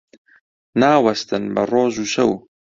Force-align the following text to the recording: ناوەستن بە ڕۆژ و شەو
ناوەستن 0.79 1.43
بە 1.55 1.61
ڕۆژ 1.71 1.93
و 2.01 2.05
شەو 2.13 2.31